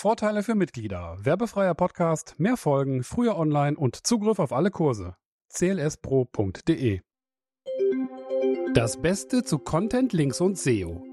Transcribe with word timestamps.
Vorteile 0.00 0.42
für 0.42 0.54
Mitglieder. 0.54 1.18
Werbefreier 1.20 1.74
Podcast, 1.74 2.34
mehr 2.38 2.56
Folgen, 2.56 3.04
früher 3.04 3.36
online 3.36 3.76
und 3.76 4.06
Zugriff 4.06 4.38
auf 4.38 4.50
alle 4.50 4.70
Kurse. 4.70 5.14
clspro.de 5.52 7.02
Das 8.72 9.02
Beste 9.02 9.44
zu 9.44 9.58
Content, 9.58 10.14
Links 10.14 10.40
und 10.40 10.56
SEO. 10.56 11.04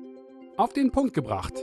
Auf 0.56 0.72
den 0.72 0.94
Punkt 0.94 1.14
gebracht. 1.14 1.54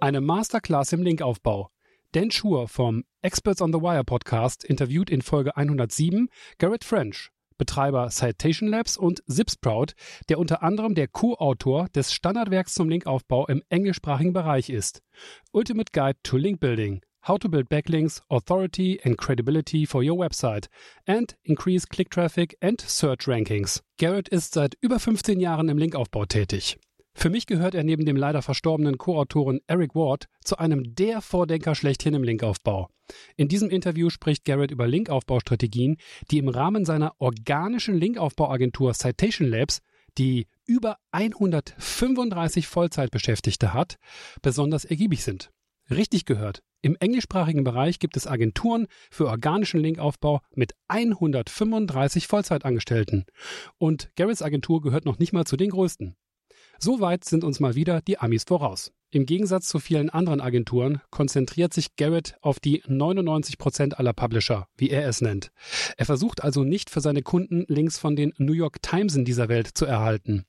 Eine 0.00 0.20
Masterclass 0.20 0.92
im 0.92 1.02
Linkaufbau. 1.02 1.70
Dan 2.10 2.32
Schur 2.32 2.66
vom 2.66 3.04
Experts 3.22 3.62
on 3.62 3.72
the 3.72 3.80
Wire 3.80 4.02
Podcast 4.02 4.64
interviewt 4.64 5.10
in 5.10 5.22
Folge 5.22 5.56
107 5.56 6.28
Garrett 6.58 6.82
French, 6.82 7.30
Betreiber 7.60 8.08
Citation 8.08 8.70
Labs 8.70 8.96
und 8.96 9.22
Zipsprout, 9.28 9.92
der 10.30 10.38
unter 10.38 10.62
anderem 10.62 10.94
der 10.94 11.08
Co-Autor 11.08 11.90
des 11.90 12.10
Standardwerks 12.10 12.72
zum 12.72 12.88
Linkaufbau 12.88 13.46
im 13.48 13.62
englischsprachigen 13.68 14.32
Bereich 14.32 14.70
ist. 14.70 15.02
Ultimate 15.52 15.92
Guide 15.92 16.18
to 16.22 16.38
Link 16.38 16.58
Building. 16.58 17.02
How 17.28 17.38
to 17.38 17.50
build 17.50 17.68
backlinks, 17.68 18.22
authority 18.30 18.98
and 19.04 19.18
credibility 19.18 19.84
for 19.84 20.02
your 20.02 20.18
website 20.18 20.68
and 21.06 21.36
increase 21.42 21.86
click 21.86 22.08
traffic 22.08 22.56
and 22.62 22.80
search 22.80 23.28
rankings. 23.28 23.82
Garrett 23.98 24.30
ist 24.30 24.54
seit 24.54 24.78
über 24.80 24.98
15 24.98 25.38
Jahren 25.38 25.68
im 25.68 25.76
Linkaufbau 25.76 26.24
tätig. 26.24 26.78
Für 27.14 27.30
mich 27.30 27.46
gehört 27.46 27.74
er 27.74 27.84
neben 27.84 28.04
dem 28.06 28.16
leider 28.16 28.40
verstorbenen 28.40 28.96
Co-Autoren 28.96 29.60
Eric 29.66 29.94
Ward 29.94 30.26
zu 30.44 30.58
einem 30.58 30.94
der 30.94 31.20
Vordenker 31.20 31.74
schlechthin 31.74 32.14
im 32.14 32.22
Linkaufbau. 32.22 32.88
In 33.36 33.48
diesem 33.48 33.70
Interview 33.70 34.10
spricht 34.10 34.44
Garrett 34.44 34.70
über 34.70 34.86
Linkaufbaustrategien, 34.86 35.96
die 36.30 36.38
im 36.38 36.48
Rahmen 36.48 36.84
seiner 36.84 37.14
organischen 37.18 37.96
Linkaufbauagentur 37.96 38.94
Citation 38.94 39.48
Labs, 39.48 39.80
die 40.18 40.46
über 40.66 40.96
135 41.12 42.66
Vollzeitbeschäftigte 42.66 43.74
hat, 43.74 43.96
besonders 44.42 44.84
ergiebig 44.84 45.24
sind. 45.24 45.50
Richtig 45.90 46.24
gehört. 46.24 46.62
Im 46.82 46.96
englischsprachigen 46.98 47.64
Bereich 47.64 47.98
gibt 47.98 48.16
es 48.16 48.26
Agenturen 48.26 48.86
für 49.10 49.26
organischen 49.26 49.80
Linkaufbau 49.80 50.40
mit 50.54 50.72
135 50.88 52.26
Vollzeitangestellten. 52.26 53.26
Und 53.76 54.10
Garretts 54.16 54.42
Agentur 54.42 54.80
gehört 54.80 55.04
noch 55.04 55.18
nicht 55.18 55.32
mal 55.32 55.44
zu 55.44 55.56
den 55.56 55.70
größten. 55.70 56.16
So 56.82 57.00
weit 57.00 57.26
sind 57.26 57.44
uns 57.44 57.60
mal 57.60 57.74
wieder 57.74 58.00
die 58.00 58.18
Amis 58.18 58.44
voraus. 58.44 58.90
Im 59.10 59.26
Gegensatz 59.26 59.68
zu 59.68 59.78
vielen 59.80 60.08
anderen 60.08 60.40
Agenturen 60.40 61.02
konzentriert 61.10 61.74
sich 61.74 61.96
Garrett 61.96 62.36
auf 62.40 62.58
die 62.58 62.82
99 62.86 63.58
Prozent 63.58 63.98
aller 63.98 64.14
Publisher, 64.14 64.66
wie 64.78 64.88
er 64.88 65.06
es 65.06 65.20
nennt. 65.20 65.50
Er 65.98 66.06
versucht 66.06 66.42
also 66.42 66.64
nicht 66.64 66.88
für 66.88 67.02
seine 67.02 67.20
Kunden 67.20 67.66
Links 67.68 67.98
von 67.98 68.16
den 68.16 68.32
New 68.38 68.54
York 68.54 68.80
Times 68.80 69.14
in 69.14 69.26
dieser 69.26 69.50
Welt 69.50 69.68
zu 69.74 69.84
erhalten. 69.84 70.46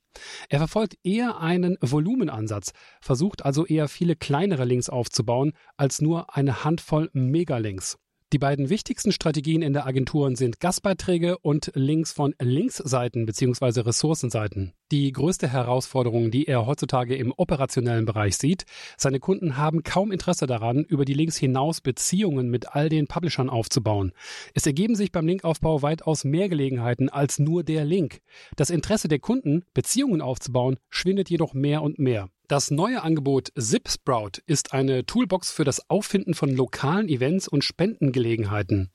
Er 0.47 0.59
verfolgt 0.59 0.95
eher 1.03 1.41
einen 1.41 1.77
Volumenansatz, 1.81 2.71
versucht 3.01 3.43
also 3.43 3.65
eher 3.65 3.89
viele 3.89 4.15
kleinere 4.15 4.63
Links 4.63 4.89
aufzubauen, 4.89 5.51
als 5.75 5.99
nur 5.99 6.33
eine 6.33 6.63
Handvoll 6.63 7.09
Megalinks. 7.11 7.97
Die 8.31 8.39
beiden 8.39 8.69
wichtigsten 8.69 9.11
Strategien 9.11 9.61
in 9.61 9.73
der 9.73 9.85
Agentur 9.85 10.33
sind 10.37 10.61
Gastbeiträge 10.61 11.37
und 11.39 11.73
Links 11.75 12.13
von 12.13 12.33
Linksseiten 12.39 13.25
bzw. 13.25 13.81
Ressourcenseiten. 13.81 14.71
Die 14.91 15.13
größte 15.13 15.47
Herausforderung, 15.47 16.31
die 16.31 16.47
er 16.47 16.65
heutzutage 16.65 17.15
im 17.15 17.33
operationellen 17.37 18.03
Bereich 18.03 18.35
sieht, 18.35 18.65
seine 18.97 19.21
Kunden 19.21 19.55
haben 19.55 19.83
kaum 19.83 20.11
Interesse 20.11 20.47
daran, 20.47 20.83
über 20.83 21.05
die 21.05 21.13
Links 21.13 21.37
hinaus 21.37 21.79
Beziehungen 21.79 22.49
mit 22.49 22.75
all 22.75 22.89
den 22.89 23.07
Publishern 23.07 23.49
aufzubauen. 23.49 24.11
Es 24.53 24.65
ergeben 24.65 24.95
sich 24.95 25.13
beim 25.13 25.27
Linkaufbau 25.27 25.81
weitaus 25.81 26.25
mehr 26.25 26.49
Gelegenheiten 26.49 27.07
als 27.07 27.39
nur 27.39 27.63
der 27.63 27.85
Link. 27.85 28.19
Das 28.57 28.69
Interesse 28.69 29.07
der 29.07 29.19
Kunden, 29.19 29.63
Beziehungen 29.73 30.19
aufzubauen, 30.19 30.75
schwindet 30.89 31.29
jedoch 31.29 31.53
mehr 31.53 31.83
und 31.83 31.97
mehr. 31.97 32.27
Das 32.51 32.69
neue 32.69 33.01
Angebot 33.01 33.53
ZipSprout 33.57 34.41
ist 34.45 34.73
eine 34.73 35.05
Toolbox 35.05 35.53
für 35.53 35.63
das 35.63 35.89
Auffinden 35.89 36.33
von 36.33 36.53
lokalen 36.53 37.07
Events 37.07 37.47
und 37.47 37.63
Spendengelegenheiten. 37.63 38.91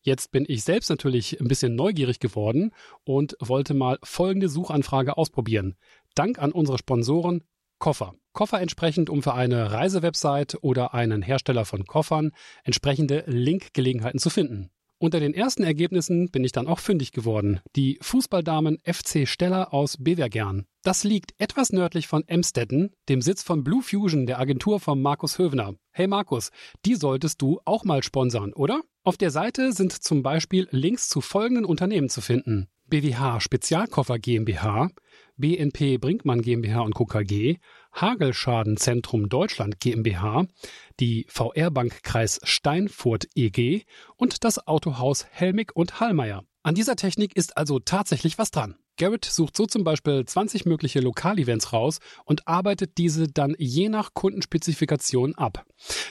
Jetzt 0.01 0.31
bin 0.33 0.43
ich 0.45 0.65
selbst 0.65 0.89
natürlich 0.89 1.39
ein 1.39 1.47
bisschen 1.47 1.73
neugierig 1.73 2.19
geworden 2.19 2.73
und 3.05 3.37
wollte 3.39 3.73
mal 3.73 3.97
folgende 4.03 4.49
Suchanfrage 4.49 5.15
ausprobieren. 5.15 5.77
Dank 6.15 6.37
an 6.37 6.51
unsere 6.51 6.77
Sponsoren 6.77 7.45
Koffer. 7.79 8.13
Koffer 8.33 8.59
entsprechend, 8.59 9.09
um 9.09 9.23
für 9.23 9.33
eine 9.33 9.71
Reisewebsite 9.71 10.61
oder 10.63 10.93
einen 10.93 11.21
Hersteller 11.21 11.63
von 11.63 11.85
Koffern 11.85 12.33
entsprechende 12.65 13.23
Linkgelegenheiten 13.27 14.19
zu 14.19 14.29
finden. 14.29 14.69
Unter 15.05 15.19
den 15.19 15.35
ersten 15.35 15.61
Ergebnissen 15.61 16.31
bin 16.31 16.43
ich 16.43 16.51
dann 16.51 16.65
auch 16.65 16.79
fündig 16.79 17.11
geworden. 17.11 17.59
Die 17.75 17.99
Fußballdamen 18.01 18.79
FC 18.83 19.27
Steller 19.27 19.71
aus 19.71 19.97
Bevergern. 19.99 20.65
Das 20.81 21.03
liegt 21.03 21.35
etwas 21.37 21.71
nördlich 21.71 22.07
von 22.07 22.27
Emstetten, 22.27 22.89
dem 23.07 23.21
Sitz 23.21 23.43
von 23.43 23.63
Blue 23.63 23.83
Fusion, 23.83 24.25
der 24.25 24.39
Agentur 24.39 24.79
von 24.79 24.99
Markus 24.99 25.37
Hövener. 25.37 25.75
Hey 25.91 26.07
Markus, 26.07 26.49
die 26.87 26.95
solltest 26.95 27.39
du 27.43 27.59
auch 27.65 27.83
mal 27.83 28.01
sponsern, 28.01 28.51
oder? 28.51 28.81
Auf 29.03 29.15
der 29.15 29.29
Seite 29.29 29.73
sind 29.73 29.91
zum 29.91 30.23
Beispiel 30.23 30.67
Links 30.71 31.07
zu 31.07 31.21
folgenden 31.21 31.65
Unternehmen 31.65 32.09
zu 32.09 32.21
finden. 32.21 32.65
BWH 32.87 33.41
Spezialkoffer 33.41 34.17
GmbH, 34.17 34.89
BNP 35.37 35.99
Brinkmann 35.99 36.41
GmbH 36.41 36.81
und 36.81 36.95
Co. 36.95 37.05
Hagelschadenzentrum 37.95 39.29
Deutschland 39.29 39.79
GmbH, 39.79 40.45
die 40.99 41.25
VR 41.29 41.71
Bank 41.71 42.03
Kreis 42.03 42.39
Steinfurt 42.43 43.27
EG 43.35 43.83
und 44.17 44.43
das 44.43 44.67
Autohaus 44.67 45.25
Helmig 45.29 45.75
und 45.75 45.99
Hallmeier. 45.99 46.43
An 46.63 46.75
dieser 46.75 46.95
Technik 46.95 47.35
ist 47.35 47.57
also 47.57 47.79
tatsächlich 47.79 48.37
was 48.37 48.51
dran. 48.51 48.75
Garrett 48.97 49.25
sucht 49.25 49.57
so 49.57 49.65
zum 49.65 49.83
Beispiel 49.83 50.25
20 50.25 50.65
mögliche 50.65 50.99
Lokalevents 50.99 51.73
raus 51.73 51.99
und 52.23 52.47
arbeitet 52.47 52.97
diese 52.97 53.27
dann 53.27 53.55
je 53.57 53.89
nach 53.89 54.13
Kundenspezifikation 54.13 55.35
ab. 55.35 55.65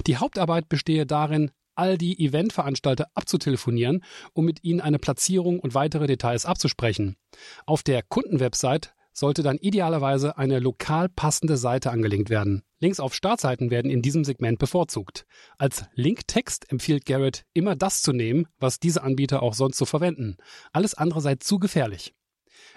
Die 0.07 0.17
Hauptarbeit 0.19 0.69
bestehe 0.69 1.07
darin, 1.07 1.51
all 1.75 1.99
die 1.99 2.25
Eventveranstalter 2.25 3.09
abzutelefonieren, 3.15 4.05
um 4.33 4.45
mit 4.45 4.63
ihnen 4.63 4.81
eine 4.81 4.99
Platzierung 4.99 5.59
und 5.61 5.75
weitere 5.75 6.07
Details 6.07 6.47
abzusprechen. 6.47 7.17
Auf 7.67 7.83
der 7.83 8.03
Kundenwebsite 8.03 8.91
sollte 9.15 9.43
dann 9.43 9.57
idealerweise 9.57 10.37
eine 10.37 10.59
lokal 10.59 11.09
passende 11.09 11.57
Seite 11.57 11.91
angelegt 11.91 12.29
werden. 12.29 12.63
Links 12.81 13.01
auf 13.01 13.15
Startseiten 13.15 13.71
werden 13.71 13.91
in 13.91 14.03
diesem 14.03 14.25
Segment 14.25 14.59
bevorzugt. 14.59 15.25
Als 15.57 15.87
Linktext 15.95 16.71
empfiehlt 16.71 17.07
Garrett 17.07 17.45
immer 17.55 17.77
das 17.77 18.03
zu 18.03 18.13
nehmen, 18.13 18.47
was 18.59 18.81
diese 18.81 19.03
Anbieter 19.03 19.43
auch 19.43 19.55
sonst 19.55 19.79
so 19.79 19.87
verwenden. 19.87 20.37
Alles 20.73 20.95
andere 20.95 21.23
sei 21.23 21.37
zu 21.37 21.59
gefährlich. 21.59 22.13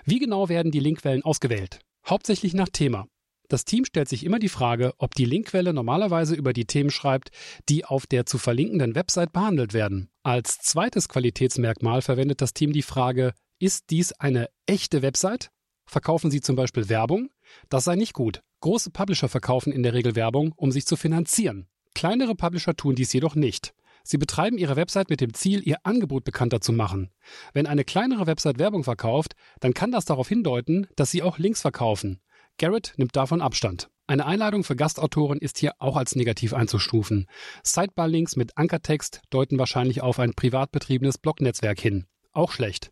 Wie 0.06 0.19
genau 0.19 0.48
werden 0.48 0.72
die 0.72 0.80
Linkquellen 0.80 1.24
ausgewählt? 1.24 1.80
Hauptsächlich 2.07 2.54
nach 2.54 2.69
Thema. 2.69 3.07
Das 3.50 3.63
Team 3.66 3.86
stellt 3.86 4.10
sich 4.10 4.25
immer 4.25 4.39
die 4.39 4.50
Frage, 4.50 4.94
ob 4.98 5.16
die 5.16 5.25
Linkquelle 5.25 5.74
normalerweise 5.74 6.36
über 6.36 6.54
die 6.54 6.66
Themen 6.66 6.89
schreibt, 6.89 7.30
die 7.69 7.86
auf 7.86 8.06
der 8.06 8.25
zu 8.25 8.38
verlinkenden 8.38 8.95
Website 8.95 9.31
behandelt 9.31 9.74
werden. 9.74 10.10
Als 10.24 10.60
zweites 10.60 11.07
Qualitätsmerkmal 11.07 12.01
verwendet 12.01 12.42
das 12.42 12.54
Team 12.54 12.74
die 12.74 12.81
Frage, 12.81 13.34
ist 13.60 13.89
dies 13.89 14.12
eine 14.13 14.50
echte 14.66 15.01
Website? 15.01 15.50
Verkaufen 15.88 16.30
sie 16.30 16.42
zum 16.42 16.56
Beispiel 16.56 16.89
Werbung? 16.89 17.30
Das 17.69 17.86
sei 17.86 17.95
nicht 17.95 18.13
gut. 18.13 18.44
Große 18.60 18.92
Publisher 18.92 19.30
verkaufen 19.30 19.72
in 19.72 19.84
der 19.84 19.94
Regel 19.94 20.16
Werbung, 20.16 20.54
um 20.56 20.72
sich 20.72 20.86
zu 20.86 20.95
finanzieren. 20.95 21.68
Kleinere 21.95 22.36
Publisher 22.36 22.75
tun 22.75 22.95
dies 22.95 23.13
jedoch 23.13 23.36
nicht. 23.36 23.74
Sie 24.04 24.18
betreiben 24.18 24.57
ihre 24.57 24.75
Website 24.75 25.10
mit 25.10 25.19
dem 25.19 25.34
Ziel, 25.34 25.68
ihr 25.68 25.78
Angebot 25.84 26.24
bekannter 26.24 26.62
zu 26.62 26.72
machen. 26.72 27.10
Wenn 27.54 27.68
eine 27.68 27.84
kleinere 27.84 28.28
Website 28.28 28.60
Werbung 28.60 28.84
verkauft, 28.84 29.34
dann 29.60 29.74
kann 29.74 29.92
das 29.92 30.06
darauf 30.06 30.30
hindeuten, 30.30 30.88
dass 30.95 31.12
sie 31.12 31.24
auch 31.24 31.38
Links 31.38 31.62
verkaufen. 31.62 32.19
Garrett 32.57 32.94
nimmt 32.98 33.16
davon 33.16 33.42
Abstand. 33.42 33.89
Eine 34.07 34.25
Einladung 34.25 34.63
für 34.63 34.78
Gastautoren 34.78 35.39
ist 35.39 35.57
hier 35.57 35.74
auch 35.80 35.98
als 35.98 36.16
negativ 36.16 36.54
einzustufen. 36.54 37.28
Sidebar-Links 37.63 38.38
mit 38.38 38.57
Ankertext 38.57 39.22
deuten 39.30 39.60
wahrscheinlich 39.60 40.01
auf 40.01 40.19
ein 40.19 40.34
privat 40.34 40.72
betriebenes 40.72 41.18
Blognetzwerk 41.18 41.80
hin. 41.80 42.06
Auch 42.31 42.51
schlecht. 42.51 42.92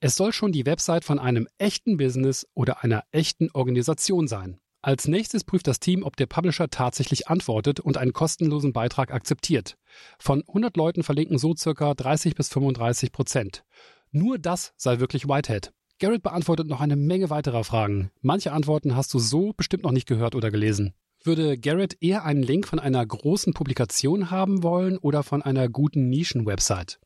Es 0.00 0.14
soll 0.14 0.32
schon 0.32 0.52
die 0.52 0.66
Website 0.66 1.04
von 1.04 1.18
einem 1.18 1.48
echten 1.58 1.96
Business 1.96 2.46
oder 2.54 2.82
einer 2.84 3.04
echten 3.10 3.50
Organisation 3.52 4.28
sein. 4.28 4.58
Als 4.82 5.08
nächstes 5.08 5.42
prüft 5.42 5.66
das 5.66 5.80
Team, 5.80 6.04
ob 6.04 6.16
der 6.16 6.26
Publisher 6.26 6.70
tatsächlich 6.70 7.26
antwortet 7.26 7.80
und 7.80 7.98
einen 7.98 8.12
kostenlosen 8.12 8.72
Beitrag 8.72 9.12
akzeptiert. 9.12 9.76
Von 10.18 10.44
100 10.46 10.76
Leuten 10.76 11.02
verlinken 11.02 11.38
so 11.38 11.56
circa 11.56 11.94
30 11.94 12.36
bis 12.36 12.48
35 12.50 13.10
Prozent. 13.10 13.64
Nur 14.12 14.38
das 14.38 14.74
sei 14.76 15.00
wirklich 15.00 15.26
Whitehead. 15.26 15.72
Garrett 15.98 16.22
beantwortet 16.22 16.68
noch 16.68 16.80
eine 16.80 16.94
Menge 16.94 17.30
weiterer 17.30 17.64
Fragen. 17.64 18.10
Manche 18.20 18.52
Antworten 18.52 18.94
hast 18.94 19.12
du 19.14 19.18
so 19.18 19.54
bestimmt 19.56 19.82
noch 19.82 19.92
nicht 19.92 20.06
gehört 20.06 20.34
oder 20.34 20.50
gelesen. 20.50 20.94
Würde 21.24 21.58
Garrett 21.58 21.96
eher 22.00 22.24
einen 22.24 22.42
Link 22.42 22.68
von 22.68 22.78
einer 22.78 23.04
großen 23.04 23.54
Publikation 23.54 24.30
haben 24.30 24.62
wollen 24.62 24.98
oder 24.98 25.24
von 25.24 25.42
einer 25.42 25.68
guten 25.68 26.08
Nischen-Website? 26.10 27.00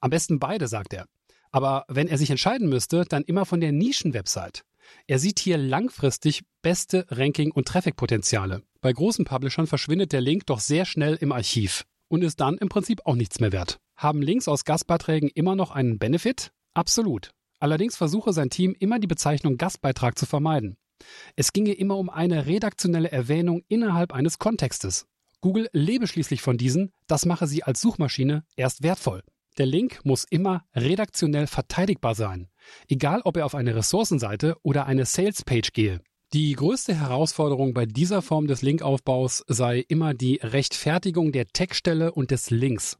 Am 0.00 0.10
besten 0.10 0.38
beide, 0.38 0.68
sagt 0.68 0.92
er. 0.92 1.06
Aber 1.54 1.84
wenn 1.86 2.08
er 2.08 2.18
sich 2.18 2.30
entscheiden 2.30 2.68
müsste, 2.68 3.04
dann 3.04 3.22
immer 3.22 3.46
von 3.46 3.60
der 3.60 3.70
Nischen-Website. 3.70 4.64
Er 5.06 5.20
sieht 5.20 5.38
hier 5.38 5.56
langfristig 5.56 6.42
beste 6.62 7.06
Ranking- 7.10 7.52
und 7.52 7.68
Traffic-Potenziale. 7.68 8.64
Bei 8.80 8.92
großen 8.92 9.24
Publishern 9.24 9.68
verschwindet 9.68 10.10
der 10.10 10.20
Link 10.20 10.46
doch 10.46 10.58
sehr 10.58 10.84
schnell 10.84 11.14
im 11.14 11.30
Archiv 11.30 11.84
und 12.08 12.24
ist 12.24 12.40
dann 12.40 12.58
im 12.58 12.68
Prinzip 12.68 13.02
auch 13.04 13.14
nichts 13.14 13.38
mehr 13.38 13.52
wert. 13.52 13.78
Haben 13.96 14.20
Links 14.20 14.48
aus 14.48 14.64
Gastbeiträgen 14.64 15.30
immer 15.32 15.54
noch 15.54 15.70
einen 15.70 16.00
Benefit? 16.00 16.50
Absolut. 16.74 17.30
Allerdings 17.60 17.96
versuche 17.96 18.32
sein 18.32 18.50
Team 18.50 18.74
immer 18.76 18.98
die 18.98 19.06
Bezeichnung 19.06 19.56
Gastbeitrag 19.56 20.18
zu 20.18 20.26
vermeiden. 20.26 20.76
Es 21.36 21.52
ginge 21.52 21.74
immer 21.74 21.98
um 21.98 22.10
eine 22.10 22.46
redaktionelle 22.46 23.12
Erwähnung 23.12 23.62
innerhalb 23.68 24.12
eines 24.12 24.40
Kontextes. 24.40 25.06
Google 25.40 25.68
lebe 25.72 26.08
schließlich 26.08 26.42
von 26.42 26.58
diesen, 26.58 26.90
das 27.06 27.26
mache 27.26 27.46
sie 27.46 27.62
als 27.62 27.80
Suchmaschine 27.80 28.44
erst 28.56 28.82
wertvoll. 28.82 29.22
Der 29.56 29.66
Link 29.66 30.00
muss 30.04 30.24
immer 30.28 30.64
redaktionell 30.74 31.46
verteidigbar 31.46 32.16
sein, 32.16 32.48
egal 32.88 33.20
ob 33.24 33.36
er 33.36 33.46
auf 33.46 33.54
eine 33.54 33.76
Ressourcenseite 33.76 34.56
oder 34.62 34.86
eine 34.86 35.04
Salespage 35.04 35.70
gehe. 35.72 36.00
Die 36.32 36.52
größte 36.54 36.98
Herausforderung 36.98 37.72
bei 37.72 37.86
dieser 37.86 38.20
Form 38.20 38.48
des 38.48 38.62
Linkaufbaus 38.62 39.44
sei 39.46 39.84
immer 39.86 40.12
die 40.12 40.40
Rechtfertigung 40.42 41.30
der 41.30 41.46
Textstelle 41.46 42.10
und 42.10 42.32
des 42.32 42.50
Links. 42.50 42.98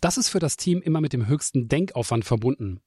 Das 0.00 0.16
ist 0.16 0.28
für 0.28 0.38
das 0.38 0.56
Team 0.56 0.80
immer 0.80 1.00
mit 1.00 1.12
dem 1.12 1.26
höchsten 1.26 1.66
Denkaufwand 1.66 2.24
verbunden. 2.24 2.80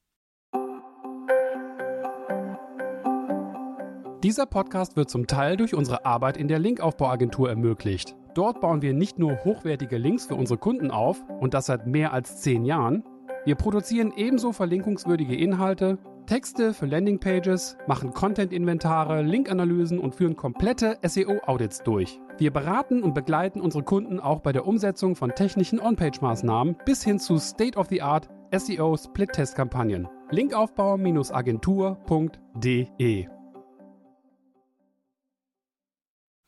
Dieser 4.22 4.46
Podcast 4.46 4.96
wird 4.96 5.10
zum 5.10 5.26
Teil 5.26 5.58
durch 5.58 5.74
unsere 5.74 6.06
Arbeit 6.06 6.38
in 6.38 6.48
der 6.48 6.58
Linkaufbauagentur 6.58 7.50
ermöglicht. 7.50 8.16
Dort 8.34 8.60
bauen 8.60 8.82
wir 8.82 8.92
nicht 8.94 9.18
nur 9.18 9.44
hochwertige 9.44 9.96
Links 9.96 10.26
für 10.26 10.34
unsere 10.34 10.58
Kunden 10.58 10.90
auf 10.90 11.24
und 11.40 11.54
das 11.54 11.66
seit 11.66 11.86
mehr 11.86 12.12
als 12.12 12.40
zehn 12.40 12.64
Jahren. 12.64 13.04
Wir 13.44 13.54
produzieren 13.54 14.12
ebenso 14.16 14.50
verlinkungswürdige 14.52 15.36
Inhalte, 15.36 15.98
Texte 16.26 16.74
für 16.74 16.86
Landingpages, 16.86 17.76
machen 17.86 18.12
Content-Inventare, 18.12 19.22
Linkanalysen 19.22 19.98
und 19.98 20.14
führen 20.14 20.36
komplette 20.36 20.96
SEO-Audits 21.02 21.82
durch. 21.82 22.18
Wir 22.38 22.50
beraten 22.50 23.02
und 23.02 23.12
begleiten 23.14 23.60
unsere 23.60 23.84
Kunden 23.84 24.18
auch 24.18 24.40
bei 24.40 24.52
der 24.52 24.66
Umsetzung 24.66 25.14
von 25.14 25.34
technischen 25.34 25.78
On-Page-Maßnahmen 25.78 26.78
bis 26.86 27.04
hin 27.04 27.20
zu 27.20 27.38
State-of-the-Art 27.38 28.30
SEO-Split-Test-Kampagnen. 28.52 30.08
Linkaufbau-agentur.de 30.30 33.26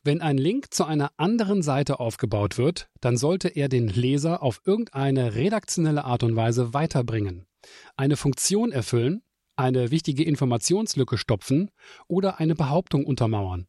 Wenn 0.07 0.21
ein 0.21 0.37
Link 0.37 0.73
zu 0.73 0.85
einer 0.85 1.11
anderen 1.17 1.61
Seite 1.61 1.99
aufgebaut 1.99 2.57
wird, 2.57 2.87
dann 3.01 3.17
sollte 3.17 3.49
er 3.49 3.67
den 3.67 3.89
Leser 3.89 4.41
auf 4.41 4.61
irgendeine 4.63 5.35
redaktionelle 5.35 6.05
Art 6.05 6.23
und 6.23 6.33
Weise 6.37 6.73
weiterbringen, 6.73 7.45
eine 7.97 8.15
Funktion 8.15 8.71
erfüllen, 8.71 9.21
eine 9.57 9.91
wichtige 9.91 10.23
Informationslücke 10.23 11.17
stopfen 11.17 11.71
oder 12.07 12.39
eine 12.39 12.55
Behauptung 12.55 13.05
untermauern. 13.05 13.67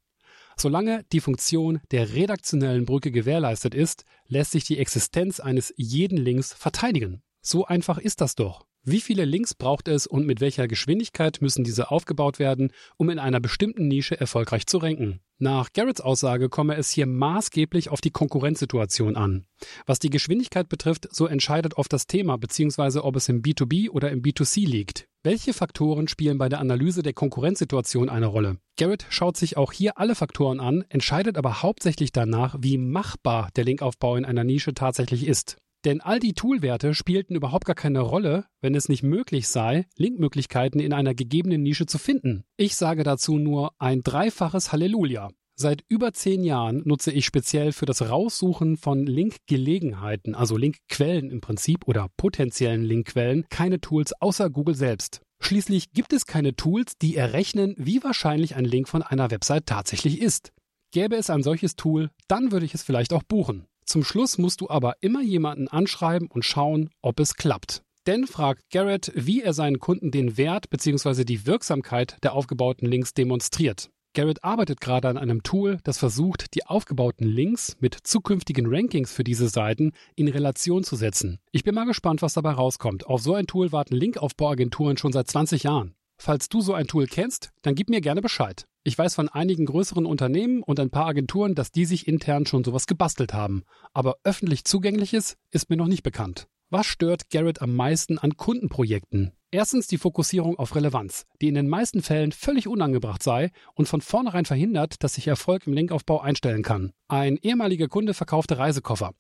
Solange 0.56 1.04
die 1.10 1.18
Funktion 1.18 1.80
der 1.90 2.14
redaktionellen 2.14 2.84
Brücke 2.84 3.10
gewährleistet 3.10 3.74
ist, 3.74 4.04
lässt 4.28 4.52
sich 4.52 4.62
die 4.62 4.78
Existenz 4.78 5.40
eines 5.40 5.74
jeden 5.76 6.18
Links 6.18 6.52
verteidigen. 6.52 7.20
So 7.40 7.64
einfach 7.64 7.98
ist 7.98 8.20
das 8.20 8.36
doch. 8.36 8.67
Wie 8.90 9.02
viele 9.02 9.26
Links 9.26 9.52
braucht 9.52 9.86
es 9.86 10.06
und 10.06 10.24
mit 10.24 10.40
welcher 10.40 10.66
Geschwindigkeit 10.66 11.42
müssen 11.42 11.62
diese 11.62 11.90
aufgebaut 11.90 12.38
werden, 12.38 12.72
um 12.96 13.10
in 13.10 13.18
einer 13.18 13.38
bestimmten 13.38 13.86
Nische 13.86 14.18
erfolgreich 14.18 14.66
zu 14.66 14.78
ranken? 14.78 15.20
Nach 15.36 15.74
Garretts 15.74 16.00
Aussage 16.00 16.48
komme 16.48 16.74
es 16.74 16.90
hier 16.90 17.04
maßgeblich 17.04 17.90
auf 17.90 18.00
die 18.00 18.10
Konkurrenzsituation 18.10 19.14
an. 19.14 19.44
Was 19.84 19.98
die 19.98 20.08
Geschwindigkeit 20.08 20.70
betrifft, 20.70 21.06
so 21.14 21.26
entscheidet 21.26 21.74
oft 21.74 21.92
das 21.92 22.06
Thema 22.06 22.38
bzw. 22.38 23.00
ob 23.00 23.16
es 23.16 23.28
im 23.28 23.42
B2B 23.42 23.90
oder 23.90 24.10
im 24.10 24.22
B2C 24.22 24.66
liegt. 24.66 25.06
Welche 25.22 25.52
Faktoren 25.52 26.08
spielen 26.08 26.38
bei 26.38 26.48
der 26.48 26.60
Analyse 26.60 27.02
der 27.02 27.12
Konkurrenzsituation 27.12 28.08
eine 28.08 28.26
Rolle? 28.26 28.56
Garrett 28.78 29.04
schaut 29.10 29.36
sich 29.36 29.58
auch 29.58 29.72
hier 29.72 29.98
alle 29.98 30.14
Faktoren 30.14 30.60
an, 30.60 30.82
entscheidet 30.88 31.36
aber 31.36 31.62
hauptsächlich 31.62 32.10
danach, 32.10 32.56
wie 32.58 32.78
machbar 32.78 33.50
der 33.54 33.64
Linkaufbau 33.64 34.16
in 34.16 34.24
einer 34.24 34.44
Nische 34.44 34.72
tatsächlich 34.72 35.26
ist. 35.26 35.58
Denn 35.84 36.00
all 36.00 36.18
die 36.18 36.32
Toolwerte 36.32 36.94
spielten 36.94 37.36
überhaupt 37.36 37.64
gar 37.64 37.76
keine 37.76 38.00
Rolle, 38.00 38.46
wenn 38.60 38.74
es 38.74 38.88
nicht 38.88 39.02
möglich 39.02 39.48
sei, 39.48 39.86
Linkmöglichkeiten 39.96 40.80
in 40.80 40.92
einer 40.92 41.14
gegebenen 41.14 41.62
Nische 41.62 41.86
zu 41.86 41.98
finden. 41.98 42.44
Ich 42.56 42.76
sage 42.76 43.04
dazu 43.04 43.38
nur 43.38 43.72
ein 43.78 44.00
dreifaches 44.00 44.72
Halleluja. 44.72 45.30
Seit 45.60 45.82
über 45.88 46.12
zehn 46.12 46.44
Jahren 46.44 46.82
nutze 46.84 47.10
ich 47.10 47.24
speziell 47.24 47.72
für 47.72 47.86
das 47.86 48.08
Raussuchen 48.08 48.76
von 48.76 49.06
Linkgelegenheiten, 49.06 50.36
also 50.36 50.56
Linkquellen 50.56 51.30
im 51.30 51.40
Prinzip 51.40 51.88
oder 51.88 52.08
potenziellen 52.16 52.84
Linkquellen, 52.84 53.44
keine 53.50 53.80
Tools 53.80 54.12
außer 54.20 54.50
Google 54.50 54.76
selbst. 54.76 55.20
Schließlich 55.40 55.92
gibt 55.92 56.12
es 56.12 56.26
keine 56.26 56.54
Tools, 56.54 56.96
die 56.98 57.16
errechnen, 57.16 57.74
wie 57.76 58.02
wahrscheinlich 58.02 58.54
ein 58.54 58.64
Link 58.64 58.88
von 58.88 59.02
einer 59.02 59.30
Website 59.30 59.66
tatsächlich 59.66 60.20
ist. 60.20 60.52
Gäbe 60.92 61.16
es 61.16 61.28
ein 61.28 61.42
solches 61.42 61.76
Tool, 61.76 62.10
dann 62.28 62.50
würde 62.50 62.64
ich 62.64 62.74
es 62.74 62.82
vielleicht 62.82 63.12
auch 63.12 63.22
buchen. 63.22 63.66
Zum 63.88 64.04
Schluss 64.04 64.36
musst 64.36 64.60
du 64.60 64.68
aber 64.68 64.96
immer 65.00 65.22
jemanden 65.22 65.66
anschreiben 65.66 66.28
und 66.28 66.44
schauen, 66.44 66.90
ob 67.00 67.18
es 67.20 67.36
klappt. 67.36 67.82
Denn 68.06 68.26
fragt 68.26 68.68
Garrett, 68.70 69.10
wie 69.14 69.40
er 69.40 69.54
seinen 69.54 69.78
Kunden 69.78 70.10
den 70.10 70.36
Wert 70.36 70.68
bzw. 70.68 71.24
die 71.24 71.46
Wirksamkeit 71.46 72.18
der 72.22 72.34
aufgebauten 72.34 72.86
Links 72.86 73.14
demonstriert. 73.14 73.88
Garrett 74.12 74.44
arbeitet 74.44 74.82
gerade 74.82 75.08
an 75.08 75.16
einem 75.16 75.42
Tool, 75.42 75.78
das 75.84 75.96
versucht, 75.96 76.54
die 76.54 76.66
aufgebauten 76.66 77.26
Links 77.26 77.78
mit 77.80 77.96
zukünftigen 78.02 78.66
Rankings 78.68 79.10
für 79.10 79.24
diese 79.24 79.48
Seiten 79.48 79.92
in 80.16 80.28
Relation 80.28 80.84
zu 80.84 80.94
setzen. 80.94 81.38
Ich 81.50 81.64
bin 81.64 81.74
mal 81.74 81.86
gespannt, 81.86 82.20
was 82.20 82.34
dabei 82.34 82.50
rauskommt. 82.50 83.06
Auf 83.06 83.22
so 83.22 83.32
ein 83.32 83.46
Tool 83.46 83.72
warten 83.72 83.96
Linkaufbauagenturen 83.96 84.98
schon 84.98 85.12
seit 85.12 85.28
20 85.28 85.62
Jahren. 85.62 85.94
Falls 86.20 86.48
du 86.48 86.60
so 86.60 86.74
ein 86.74 86.86
Tool 86.86 87.06
kennst, 87.06 87.50
dann 87.62 87.74
gib 87.74 87.88
mir 87.88 88.00
gerne 88.00 88.20
Bescheid. 88.20 88.66
Ich 88.84 88.98
weiß 88.98 89.14
von 89.14 89.28
einigen 89.28 89.66
größeren 89.66 90.06
Unternehmen 90.06 90.62
und 90.62 90.80
ein 90.80 90.90
paar 90.90 91.06
Agenturen, 91.06 91.54
dass 91.54 91.70
die 91.70 91.84
sich 91.84 92.08
intern 92.08 92.46
schon 92.46 92.64
sowas 92.64 92.86
gebastelt 92.86 93.34
haben. 93.34 93.62
Aber 93.92 94.16
öffentlich 94.24 94.64
zugängliches 94.64 95.36
ist 95.50 95.70
mir 95.70 95.76
noch 95.76 95.86
nicht 95.86 96.02
bekannt. 96.02 96.48
Was 96.70 96.86
stört 96.86 97.30
Garrett 97.30 97.62
am 97.62 97.74
meisten 97.74 98.18
an 98.18 98.36
Kundenprojekten? 98.36 99.32
Erstens 99.50 99.86
die 99.86 99.96
Fokussierung 99.96 100.58
auf 100.58 100.74
Relevanz, 100.74 101.24
die 101.40 101.48
in 101.48 101.54
den 101.54 101.68
meisten 101.68 102.02
Fällen 102.02 102.32
völlig 102.32 102.68
unangebracht 102.68 103.22
sei 103.22 103.50
und 103.74 103.88
von 103.88 104.02
vornherein 104.02 104.44
verhindert, 104.44 105.02
dass 105.02 105.14
sich 105.14 105.26
Erfolg 105.26 105.66
im 105.66 105.72
Linkaufbau 105.72 106.20
einstellen 106.20 106.62
kann. 106.62 106.92
Ein 107.08 107.38
ehemaliger 107.38 107.88
Kunde 107.88 108.12
verkaufte 108.12 108.58
Reisekoffer. 108.58 109.12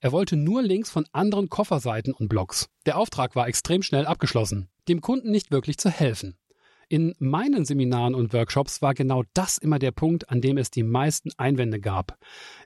Er 0.00 0.12
wollte 0.12 0.36
nur 0.36 0.62
Links 0.62 0.90
von 0.90 1.06
anderen 1.12 1.48
Kofferseiten 1.50 2.14
und 2.14 2.28
Blogs. 2.28 2.68
Der 2.86 2.96
Auftrag 2.96 3.36
war 3.36 3.48
extrem 3.48 3.82
schnell 3.82 4.06
abgeschlossen. 4.06 4.68
Dem 4.88 5.00
Kunden 5.00 5.30
nicht 5.30 5.50
wirklich 5.50 5.78
zu 5.78 5.90
helfen. 5.90 6.36
In 6.94 7.12
meinen 7.18 7.64
Seminaren 7.64 8.14
und 8.14 8.32
Workshops 8.32 8.80
war 8.80 8.94
genau 8.94 9.24
das 9.34 9.58
immer 9.58 9.80
der 9.80 9.90
Punkt, 9.90 10.30
an 10.30 10.40
dem 10.40 10.56
es 10.56 10.70
die 10.70 10.84
meisten 10.84 11.32
Einwände 11.36 11.80
gab. 11.80 12.16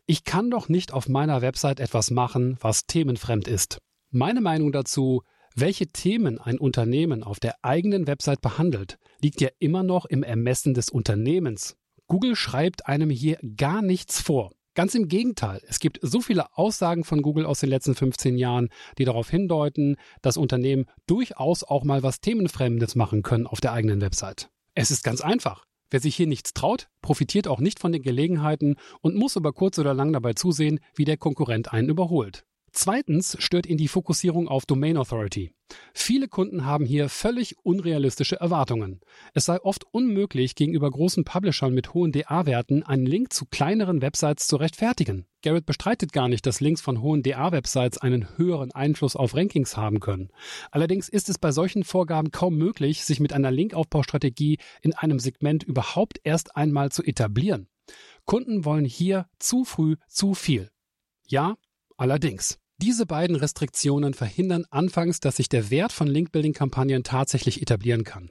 Ich 0.04 0.22
kann 0.24 0.50
doch 0.50 0.68
nicht 0.68 0.92
auf 0.92 1.08
meiner 1.08 1.40
Website 1.40 1.80
etwas 1.80 2.10
machen, 2.10 2.58
was 2.60 2.84
themenfremd 2.84 3.48
ist. 3.48 3.78
Meine 4.10 4.42
Meinung 4.42 4.70
dazu, 4.70 5.22
welche 5.54 5.86
Themen 5.86 6.38
ein 6.38 6.58
Unternehmen 6.58 7.22
auf 7.22 7.40
der 7.40 7.54
eigenen 7.62 8.06
Website 8.06 8.42
behandelt, 8.42 8.98
liegt 9.22 9.40
ja 9.40 9.48
immer 9.60 9.82
noch 9.82 10.04
im 10.04 10.22
Ermessen 10.22 10.74
des 10.74 10.90
Unternehmens. 10.90 11.78
Google 12.06 12.36
schreibt 12.36 12.86
einem 12.86 13.08
hier 13.08 13.38
gar 13.56 13.80
nichts 13.80 14.20
vor. 14.20 14.52
Ganz 14.78 14.94
im 14.94 15.08
Gegenteil, 15.08 15.60
es 15.66 15.80
gibt 15.80 15.98
so 16.02 16.20
viele 16.20 16.56
Aussagen 16.56 17.02
von 17.02 17.20
Google 17.20 17.46
aus 17.46 17.58
den 17.58 17.68
letzten 17.68 17.96
15 17.96 18.38
Jahren, 18.38 18.68
die 18.96 19.04
darauf 19.04 19.28
hindeuten, 19.28 19.96
dass 20.22 20.36
Unternehmen 20.36 20.84
durchaus 21.08 21.64
auch 21.64 21.82
mal 21.82 22.04
was 22.04 22.20
Themenfremdes 22.20 22.94
machen 22.94 23.24
können 23.24 23.48
auf 23.48 23.60
der 23.60 23.72
eigenen 23.72 24.00
Website. 24.00 24.50
Es 24.76 24.92
ist 24.92 25.02
ganz 25.02 25.20
einfach. 25.20 25.64
Wer 25.90 25.98
sich 25.98 26.14
hier 26.14 26.28
nichts 26.28 26.54
traut, 26.54 26.86
profitiert 27.02 27.48
auch 27.48 27.58
nicht 27.58 27.80
von 27.80 27.90
den 27.90 28.02
Gelegenheiten 28.02 28.76
und 29.00 29.16
muss 29.16 29.34
über 29.34 29.52
kurz 29.52 29.80
oder 29.80 29.94
lang 29.94 30.12
dabei 30.12 30.34
zusehen, 30.34 30.78
wie 30.94 31.04
der 31.04 31.16
Konkurrent 31.16 31.72
einen 31.72 31.88
überholt. 31.88 32.44
Zweitens 32.72 33.36
stört 33.40 33.66
ihn 33.66 33.76
die 33.76 33.88
Fokussierung 33.88 34.48
auf 34.48 34.66
Domain 34.66 34.96
Authority. 34.96 35.52
Viele 35.92 36.28
Kunden 36.28 36.64
haben 36.64 36.86
hier 36.86 37.08
völlig 37.08 37.56
unrealistische 37.62 38.40
Erwartungen. 38.40 39.00
Es 39.34 39.44
sei 39.44 39.60
oft 39.60 39.84
unmöglich, 39.92 40.54
gegenüber 40.54 40.90
großen 40.90 41.24
Publishern 41.24 41.74
mit 41.74 41.92
hohen 41.92 42.12
DA-Werten 42.12 42.82
einen 42.82 43.06
Link 43.06 43.32
zu 43.32 43.44
kleineren 43.46 44.00
Websites 44.00 44.46
zu 44.46 44.56
rechtfertigen. 44.56 45.26
Garrett 45.42 45.66
bestreitet 45.66 46.12
gar 46.12 46.28
nicht, 46.28 46.46
dass 46.46 46.60
Links 46.60 46.80
von 46.80 47.00
hohen 47.02 47.22
DA-Websites 47.22 47.98
einen 47.98 48.36
höheren 48.38 48.72
Einfluss 48.72 49.14
auf 49.14 49.34
Rankings 49.34 49.76
haben 49.76 50.00
können. 50.00 50.30
Allerdings 50.70 51.08
ist 51.08 51.28
es 51.28 51.38
bei 51.38 51.52
solchen 51.52 51.84
Vorgaben 51.84 52.30
kaum 52.30 52.56
möglich, 52.56 53.04
sich 53.04 53.20
mit 53.20 53.32
einer 53.32 53.50
Linkaufbaustrategie 53.50 54.58
in 54.82 54.94
einem 54.94 55.18
Segment 55.18 55.64
überhaupt 55.64 56.20
erst 56.24 56.56
einmal 56.56 56.90
zu 56.90 57.02
etablieren. 57.02 57.68
Kunden 58.24 58.64
wollen 58.64 58.84
hier 58.84 59.26
zu 59.38 59.64
früh 59.64 59.96
zu 60.08 60.34
viel. 60.34 60.70
Ja, 61.26 61.56
allerdings. 61.98 62.58
Diese 62.80 63.06
beiden 63.06 63.34
Restriktionen 63.34 64.14
verhindern 64.14 64.64
anfangs, 64.70 65.18
dass 65.18 65.34
sich 65.34 65.48
der 65.48 65.68
Wert 65.68 65.90
von 65.90 66.06
Linkbuilding-Kampagnen 66.06 67.02
tatsächlich 67.02 67.60
etablieren 67.60 68.04
kann. 68.04 68.30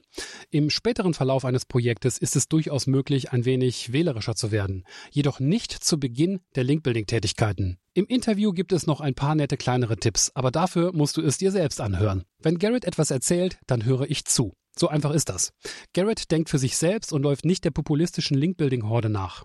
Im 0.50 0.70
späteren 0.70 1.12
Verlauf 1.12 1.44
eines 1.44 1.66
Projektes 1.66 2.16
ist 2.16 2.34
es 2.34 2.48
durchaus 2.48 2.86
möglich, 2.86 3.30
ein 3.30 3.44
wenig 3.44 3.92
wählerischer 3.92 4.34
zu 4.34 4.50
werden, 4.50 4.84
jedoch 5.10 5.38
nicht 5.38 5.72
zu 5.72 6.00
Beginn 6.00 6.40
der 6.54 6.64
Linkbuilding-Tätigkeiten. 6.64 7.76
Im 7.92 8.06
Interview 8.06 8.52
gibt 8.54 8.72
es 8.72 8.86
noch 8.86 9.02
ein 9.02 9.14
paar 9.14 9.34
nette 9.34 9.58
kleinere 9.58 9.98
Tipps, 9.98 10.30
aber 10.34 10.50
dafür 10.50 10.94
musst 10.94 11.18
du 11.18 11.20
es 11.20 11.36
dir 11.36 11.52
selbst 11.52 11.78
anhören. 11.82 12.24
Wenn 12.38 12.58
Garrett 12.58 12.86
etwas 12.86 13.10
erzählt, 13.10 13.58
dann 13.66 13.84
höre 13.84 14.10
ich 14.10 14.24
zu. 14.24 14.54
So 14.78 14.88
einfach 14.88 15.10
ist 15.10 15.28
das. 15.28 15.52
Garrett 15.92 16.30
denkt 16.30 16.48
für 16.48 16.58
sich 16.58 16.78
selbst 16.78 17.12
und 17.12 17.22
läuft 17.22 17.44
nicht 17.44 17.66
der 17.66 17.70
populistischen 17.70 18.38
Linkbuilding-Horde 18.38 19.10
nach. 19.10 19.44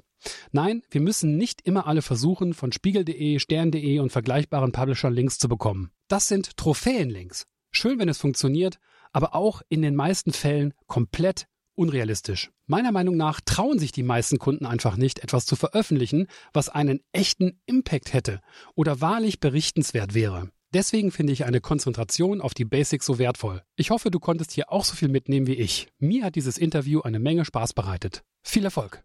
Nein, 0.55 0.83
wir 0.91 1.01
müssen 1.01 1.35
nicht 1.35 1.61
immer 1.65 1.87
alle 1.87 2.03
versuchen, 2.03 2.53
von 2.53 2.71
spiegel.de, 2.71 3.39
stern.de 3.39 3.97
und 3.97 4.11
vergleichbaren 4.11 4.71
Publishern 4.71 5.11
Links 5.11 5.39
zu 5.39 5.49
bekommen. 5.49 5.89
Das 6.07 6.27
sind 6.27 6.57
Trophäenlinks. 6.57 7.47
Schön, 7.71 7.97
wenn 7.97 8.07
es 8.07 8.19
funktioniert, 8.19 8.77
aber 9.11 9.33
auch 9.33 9.63
in 9.69 9.81
den 9.81 9.95
meisten 9.95 10.31
Fällen 10.31 10.75
komplett 10.85 11.47
unrealistisch. 11.73 12.51
Meiner 12.67 12.91
Meinung 12.91 13.17
nach 13.17 13.41
trauen 13.41 13.79
sich 13.79 13.91
die 13.91 14.03
meisten 14.03 14.37
Kunden 14.37 14.67
einfach 14.67 14.95
nicht, 14.95 15.23
etwas 15.23 15.47
zu 15.47 15.55
veröffentlichen, 15.55 16.27
was 16.53 16.69
einen 16.69 16.99
echten 17.13 17.59
Impact 17.65 18.13
hätte 18.13 18.39
oder 18.75 19.01
wahrlich 19.01 19.39
berichtenswert 19.39 20.13
wäre. 20.13 20.51
Deswegen 20.71 21.09
finde 21.09 21.33
ich 21.33 21.45
eine 21.45 21.61
Konzentration 21.61 22.41
auf 22.41 22.53
die 22.53 22.65
Basics 22.65 23.07
so 23.07 23.17
wertvoll. 23.17 23.63
Ich 23.75 23.89
hoffe, 23.89 24.11
du 24.11 24.19
konntest 24.19 24.51
hier 24.51 24.71
auch 24.71 24.85
so 24.85 24.93
viel 24.93 25.09
mitnehmen 25.09 25.47
wie 25.47 25.55
ich. 25.55 25.87
Mir 25.97 26.25
hat 26.25 26.35
dieses 26.35 26.59
Interview 26.59 27.01
eine 27.01 27.17
Menge 27.17 27.43
Spaß 27.43 27.73
bereitet. 27.73 28.23
Viel 28.43 28.65
Erfolg! 28.65 29.03